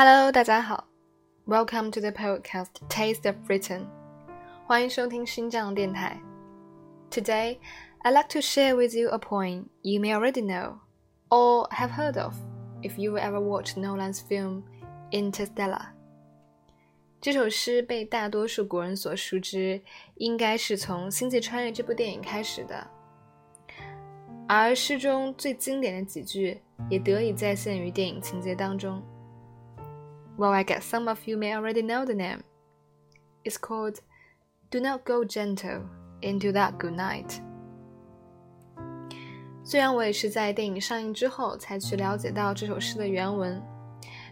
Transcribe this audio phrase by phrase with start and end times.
[0.00, 0.88] Hello，大家好，
[1.46, 3.86] Welcome to the podcast Taste of Britain，
[4.66, 6.20] 欢迎收听新疆电台。
[7.10, 7.58] Today,
[8.02, 10.78] I'd like to share with you a poem you may already know
[11.28, 12.34] or have heard of
[12.82, 14.62] if you ever watched Nolan's film
[15.10, 15.86] Interstellar。
[17.20, 19.82] 这首诗被大多数国人所熟知，
[20.16, 22.86] 应该是从《星际穿越》这部电影开始的。
[24.48, 29.02] 而诗中最经典的几句也得以再现于电影情节当中。
[30.37, 32.43] Well, I guess some of you may already know the name.
[33.43, 33.99] It's called
[34.71, 35.83] Do Not Go Gentle
[36.21, 37.39] into That Good Night.
[39.63, 43.61] 虽然我也是在电影上映之后才去了解到这首诗的原文，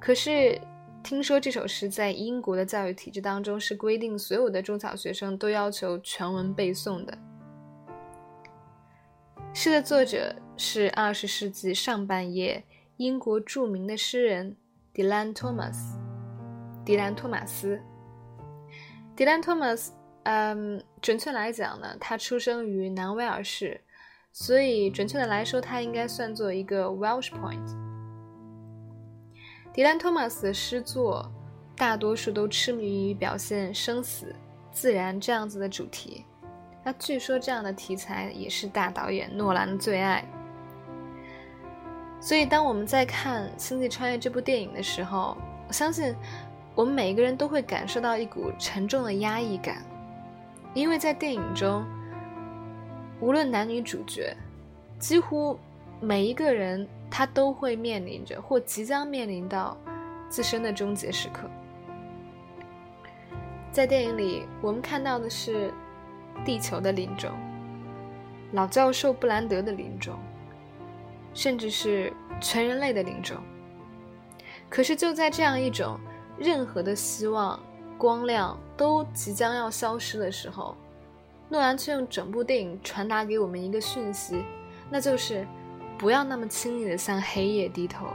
[0.00, 0.60] 可是
[1.04, 7.16] 听说这首诗在英国的教育体制当中是规定所有的中小学生都要求全文背诵的。
[9.54, 12.64] 诗的作者是二十世纪上半叶
[12.96, 14.56] 英国著名的诗人。
[14.94, 15.98] 迪兰·托马斯，
[16.84, 17.80] 迪兰·托马斯，
[19.16, 19.90] 迪兰·托马斯，
[20.24, 23.80] 嗯，准确来讲呢，他出生于南威尔士，
[24.32, 27.66] 所以准确的来说，他应该算作一个 Welsh point。
[29.72, 31.32] 迪兰·托马斯的诗作
[31.74, 34.34] 大多数都痴迷于表现生死、
[34.70, 36.26] 自然这样子的主题，
[36.84, 40.22] 那据说这样的题材也是大导演诺兰的最爱。
[42.24, 46.14] 所以，当我们在看《星际穿越》这部电影的时候，我相信
[46.72, 49.82] 我们每一个人都会感受到一股沉重的压抑感，
[50.72, 51.84] 因为在电影中，
[53.18, 54.36] 无论男女主角，
[55.00, 55.58] 几乎
[56.00, 59.76] 每一个人他都会面临着或即将面临到
[60.28, 61.50] 自身的终结时刻。
[63.72, 65.74] 在电影里，我们看到的是
[66.44, 67.32] 地球的临终，
[68.52, 70.14] 老教授布兰德的临终。
[71.34, 73.36] 甚至是全人类的临终。
[74.68, 75.98] 可是就在这样一种
[76.38, 77.60] 任何的希望、
[77.98, 80.76] 光亮都即将要消失的时候，
[81.48, 84.42] 诺兰却用整部电影传达给我们一个讯息，
[84.90, 85.46] 那就是
[85.98, 88.06] 不要那么轻易的向黑夜低头。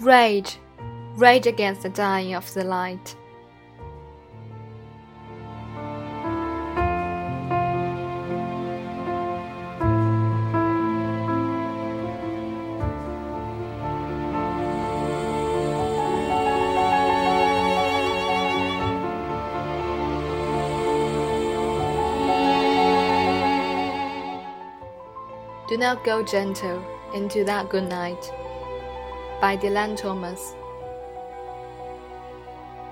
[0.00, 0.56] Rage,
[1.16, 3.14] rage against the dying of the light.
[25.68, 28.30] Do Not Go Gentle into That Good Night
[29.40, 30.54] by Dylan Thomas.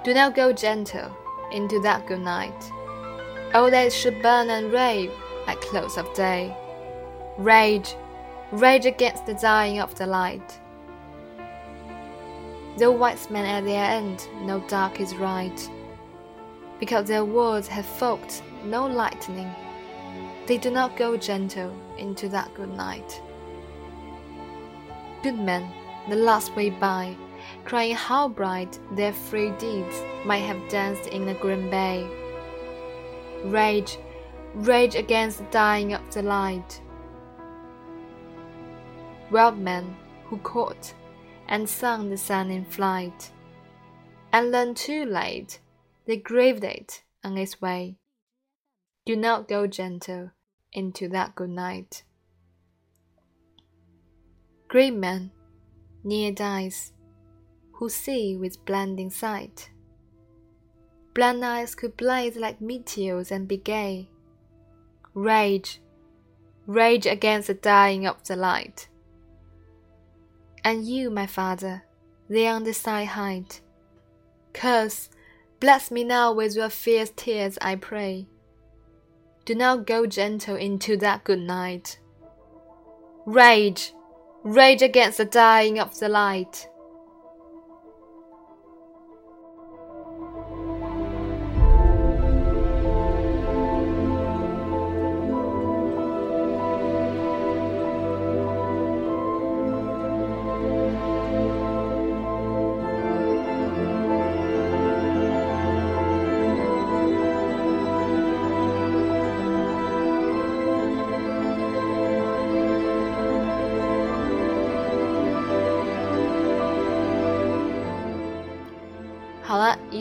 [0.05, 1.17] Do not go gentle
[1.53, 2.71] into that good night.
[3.55, 5.13] Oh, that should burn and rave
[5.47, 6.57] at close of day.
[7.39, 7.95] Rage,
[8.51, 10.59] rage against the dying of the light.
[12.79, 15.71] The wise men at their end know dark is right,
[16.81, 19.55] because their words have forked no lightning.
[20.47, 23.23] They do not go gentle into that good night.
[25.23, 25.71] Good men,
[26.09, 27.17] the last way by,
[27.65, 32.09] crying how bright their free deeds might have danced in the grim bay.
[33.45, 33.99] Rage,
[34.55, 36.81] rage against the dying of the light.
[39.31, 40.93] Wild men who caught
[41.49, 43.31] and sung the sun in flight,
[44.33, 45.61] and learned too late,
[46.07, 47.97] they grieved it on its way.
[49.05, 50.31] Do not go gentle
[50.73, 52.05] into that good night.
[54.69, 55.33] Great men,
[56.05, 56.93] near eyes,
[57.73, 59.71] who see with blinding sight.
[61.15, 64.09] Blind eyes could blaze like meteors and be gay.
[65.15, 65.83] Rage,
[66.67, 68.89] rage against the dying of the light.
[70.65, 71.83] And you, my father,
[72.29, 73.63] there on the side height,
[74.53, 75.11] curse,
[75.59, 78.29] bless me now with your fierce tears, I pray.
[79.45, 81.99] Do not go gentle into that good night.
[83.27, 83.93] Rage,
[84.45, 86.69] rage against the dying of the light.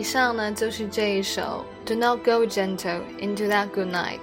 [0.00, 4.20] 以上呢就是这一首《Do Not Go Gentle Into That Good Night》。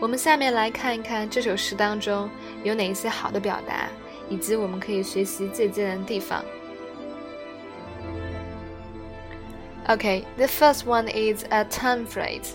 [0.00, 2.30] 我们下面来看一看这首诗当中
[2.64, 3.88] 有哪一些好的表达，
[4.28, 6.44] 以及我们可以学习借鉴的地方。
[9.86, 12.52] Okay, the first one is a time phrase.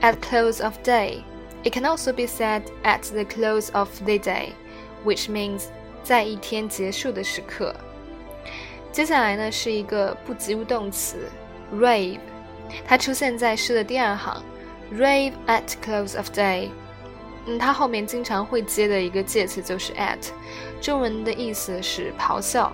[0.00, 1.22] At close of day.
[1.64, 4.48] It can also be said at the close of the day,
[5.04, 5.66] which means
[6.02, 7.72] 在一天结束的时刻。
[8.90, 11.30] 接下来呢是一个不及物动词
[11.73, 12.19] rave，
[12.85, 14.43] 它出现在诗的第二行
[14.93, 16.69] ，rave at close of day。
[17.45, 20.29] 嗯，它后面经常会接的一个介词就是 at，
[20.81, 22.71] 中文的意思是咆哮。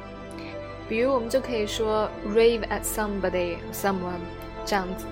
[0.90, 4.20] 比如我们就可以说 rave at somebody someone
[4.66, 5.06] 这样子。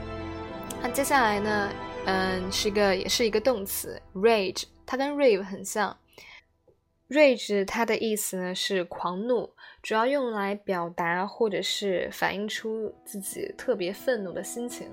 [0.82, 1.70] 那接下来呢，
[2.06, 5.96] 嗯，是一个也是一个动词 rage，它跟 rave 很像。
[7.10, 9.50] rage 它的意思呢是狂怒，
[9.82, 14.88] 主要用来表达或者是反映出自己特别愤怒的心情。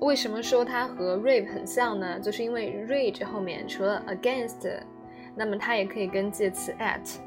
[0.00, 2.18] 为什么说它和 rave 很像呢？
[2.20, 4.80] 就是因为 rage 后面除了 against，
[5.34, 7.18] 那么它也可以跟介词 at。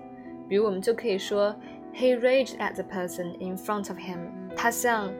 [0.47, 1.55] 比如我们就可以说
[1.93, 4.17] he raged at the person in front of him。
[4.55, 5.11] 他向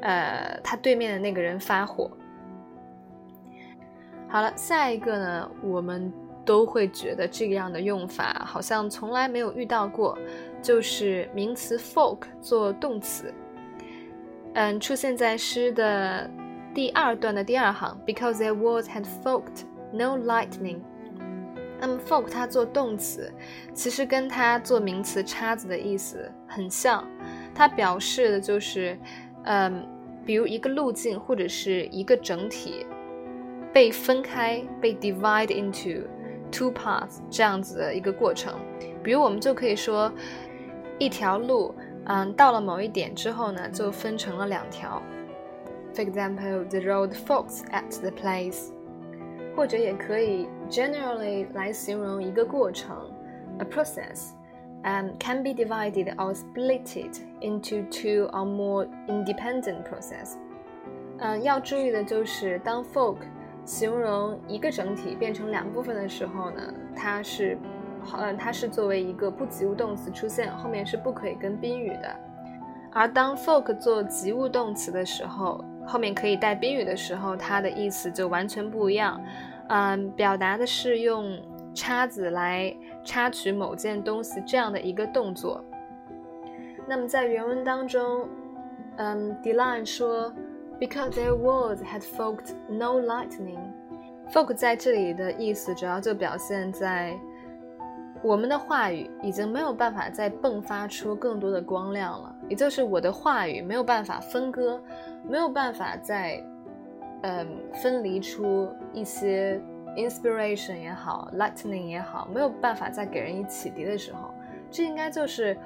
[0.00, 2.10] 呃他对面的那个人发火。
[4.28, 6.12] 好了，下一个呢，我们
[6.44, 10.18] 都会觉得这样的用法好像从来没有遇到过，
[10.62, 13.32] 就是名词 folk 做动词，
[14.54, 16.30] 嗯，出现在诗的。
[16.74, 20.78] 第二段的第二行，because there was had folked no lightning。
[21.78, 23.30] 那么 folk 它做动词，
[23.74, 27.06] 其实跟它做名词叉子的意思很像，
[27.54, 28.98] 它表示的就是，
[29.44, 29.86] 嗯，
[30.24, 32.86] 比如一个路径或者是一个整体
[33.70, 36.04] 被分开，被 divide into
[36.51, 38.53] two parts 这样子的一个过程。
[39.03, 40.11] 比如我们就可以说，
[40.99, 41.73] 一条路，
[42.05, 45.01] 嗯，到了某一点之后呢，就分成了两条。
[45.93, 48.69] For example, the road forks at the place，
[49.55, 52.95] 或者也可以 generally 来形容一个过程，
[53.59, 54.31] a process,
[54.83, 60.33] um, can be divided or splitted into two or more independent process。
[61.19, 63.17] 嗯，要注意的就是，当 fork
[63.64, 66.60] 形容一个整体变成两部分的时候呢，
[66.94, 67.56] 它是，
[68.16, 72.16] 呃，它是作为一个不及物动词出现，后面是不可以跟宾语的。
[72.92, 79.20] 而当 fork 做及物动词的时候，后面可以带宾语的时候，它的意思就完全不一样。
[79.68, 81.38] 嗯，表达的是用
[81.72, 82.74] 叉子来
[83.04, 85.64] 插取某件东西这样的一个动作。
[86.86, 88.28] 那么在原文当中，
[88.96, 90.30] 嗯 d e l a n 说
[90.82, 93.60] ，because there was had forked no lightning。
[94.32, 97.16] fork 在这里的意思主要就表现在。
[98.24, 104.80] 我们的话语已经没有办法再迸发出更多的光亮了，也就是我的话语没有办法分割，
[105.28, 106.40] 没有办法再，
[107.22, 109.60] 嗯，分离出一些
[109.96, 114.32] inspiration 也好，lightning 也好，没有办法再给人以启迪的时候，
[114.70, 115.58] 这应该就是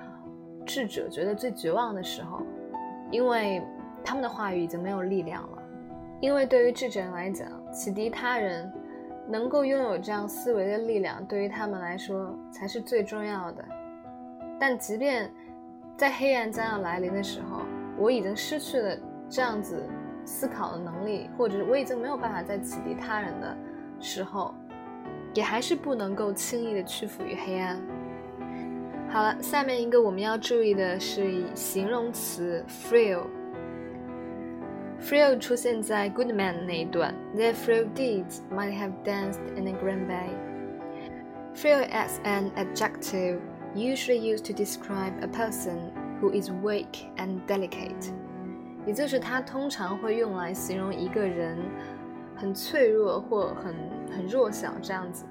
[0.65, 2.41] 智者觉得最绝望的时候，
[3.11, 3.63] 因为
[4.07, 5.63] 他们的话语已经没有力量了，
[6.21, 8.73] 因为对于智者来讲，启迪他人。
[9.29, 13.65] 能够拥有这样思维的力量，对于他们来说才是最重要的。
[14.57, 15.29] 但即便
[15.97, 17.63] 在黑暗将要来临的时候，
[17.99, 18.97] 我已经失去了
[19.29, 19.83] 这样子
[20.25, 23.57] 思考的能力，或者我已经没有办法再启迪他人的
[23.99, 24.55] 时候，
[25.35, 27.81] 也还是不能够轻易的屈服于黑暗。
[29.11, 33.23] 好了，下面一个我们要注意的是以形容词 frail。
[35.06, 40.30] Frail 出现在 Goodman 那一段，Their frail deeds might have danced in a green bay.
[41.56, 43.40] Frail as an adjective
[43.76, 48.12] usually used to describe a person who is weak and delicate，
[48.86, 51.58] 也就是它通常会用来形容一个人
[52.36, 53.76] 很脆弱或很
[54.16, 55.26] 很弱小这样子。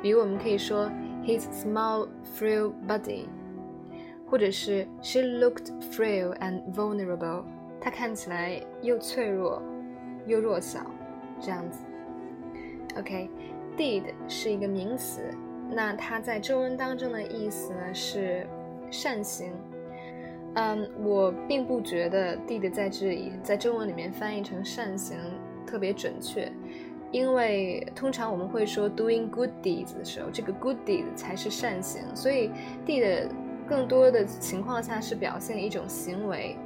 [0.00, 0.90] 比如我们可以说
[1.22, 3.26] his small frail body，
[4.26, 7.44] 或者是 she looked frail and vulnerable。
[7.87, 9.63] 它看起来又脆弱
[10.25, 10.81] 又弱小，
[11.39, 11.85] 这样子。
[12.97, 15.21] OK，deed 是一个名词，
[15.71, 18.45] 那它在中文当中的意思呢是
[18.91, 19.53] 善行。
[20.55, 25.17] 嗯，我并不觉得 deed 在这里在中文里面翻译成善行
[25.65, 26.51] 特别准确，
[27.09, 32.51] 因为通常我们会说 doing good deeds 的时候，这个 good deed 才是善行，所以
[32.85, 33.29] deed
[33.65, 36.57] 更多的情况下是表现一种行为。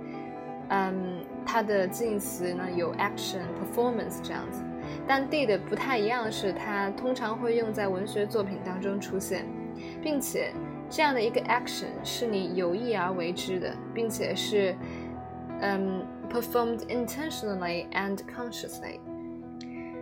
[0.74, 4.64] 嗯，它的近义词呢有 action、performance 这样子，
[5.06, 9.46] 但 did 不太一样的是，它通常会用在文学作品当中出现，
[10.02, 10.54] 并且
[10.90, 14.74] 这样的一个 action 是你有意而为之的，并且是
[15.60, 19.02] 嗯 performed intentionally and consciously。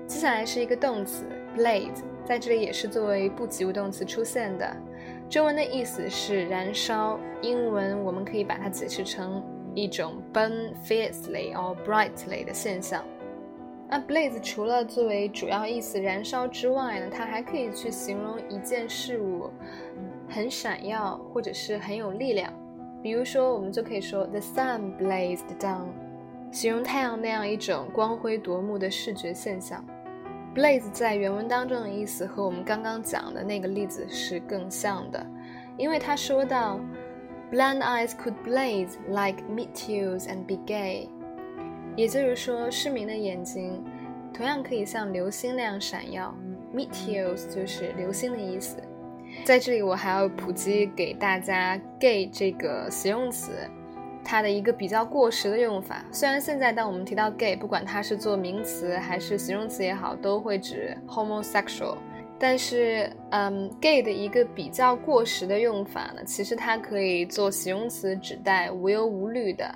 [0.06, 1.26] 接下来是一个动词
[1.58, 4.78] blaze，在这里也是作为不及物动词出现的，
[5.28, 9.44] 中文的意思是燃烧，英文我们可以把它解释成。
[9.82, 13.04] 一种 burn fiercely or brightly 的现象。
[13.90, 19.50] 那 blaze 除了作为主要意思燃烧之外呢，它还可以去形容一件事物
[20.28, 22.54] 很闪耀或者是很有力量。
[23.02, 25.88] 比如说，我们就可以说 the sun blazed down，
[26.52, 29.84] 形容太阳那样一种光辉夺目的视觉现象。
[30.54, 35.26] blaze 在原文当中的意思和我们刚刚讲的那个例子是更像的，
[35.78, 36.80] 因为他说到
[37.52, 41.10] blind eyes could blaze like meteors and be gay。
[41.96, 43.84] 也就是说，失明的眼睛
[44.34, 46.34] 同样可以像流星那样闪耀。
[46.74, 48.78] Meteors 就是流星的意思。
[49.44, 53.52] 在这里，我还要普及给大家 “gay” 这个形容词，
[54.24, 56.06] 它的一个比较过时的用法。
[56.12, 61.98] 虽然现在当我们提到 “gay”，不管它是做名词还是形容词也好，都会指 homosexual，
[62.40, 69.70] 但是，嗯，“gay” 的一个比较过时的用法呢，其实它可以做形容词，指代无忧无虑的。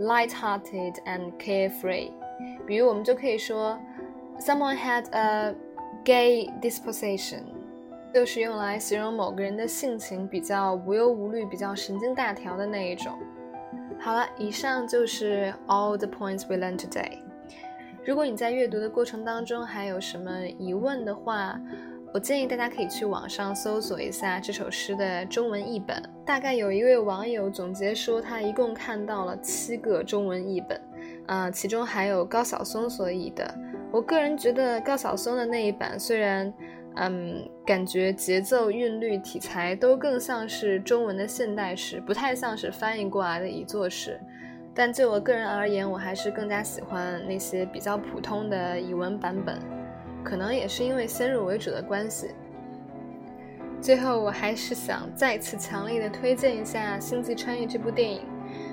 [0.00, 2.12] light-hearted and carefree，
[2.64, 3.76] 比如我们就可以说
[4.38, 5.52] ，someone had a
[6.04, 7.40] gay disposition，
[8.14, 13.12] 就是用来形容某个人的性情比较无忧无虑、比较神经大条的那一种。
[13.98, 17.18] 好了，以上就是 all the points we learned today。
[18.04, 21.60] 如果你在阅读的过程当中还有什么疑问的话，
[22.12, 26.02] 我建议大家可以去网上搜索一下这首诗的中文译本。
[26.24, 30.80] 大概有一位网友总结说，他一共看到了七个中文译本，
[31.26, 33.54] 啊，其中还有高晓松所译的。
[33.92, 36.52] 我个人觉得高晓松的那一版虽然，
[36.96, 44.18] 嗯，感觉节奏、韵律、题材都更像是中文的现代诗，不太像是翻译过来的遗作诗。
[44.74, 49.58] 但就我个人而言，我还是更加喜欢那些比较普通的译文版本。
[50.24, 52.30] 可能也是因为先入为主的关系。
[53.80, 58.22] 最后，我还是想再次强烈的推荐一下《星际穿越》这部电影。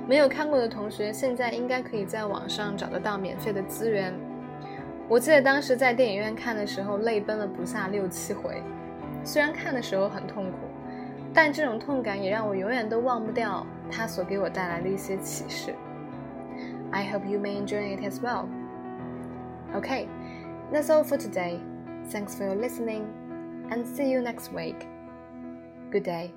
[0.08, 4.14] 没有看过的同学，现在应该可以在网上找得到免费的资源。
[5.08, 8.64] 我记得当时在电影院看的时候，泪奔了不下六七回。
[9.24, 10.58] 虽然看的时候很痛苦，
[11.34, 15.76] 但这种痛感也让我永远都忘不掉它所给我带来的一些启示。
[16.92, 18.46] I hope you may enjoy it as well.
[19.76, 20.08] OK.
[20.72, 21.60] That's all for today.
[22.10, 23.08] Thanks for your listening
[23.72, 24.88] and see you next week.
[25.92, 26.34] Good day.